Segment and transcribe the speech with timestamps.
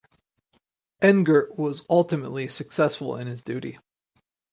[1.03, 3.77] Engert was ultimately successful in this duty.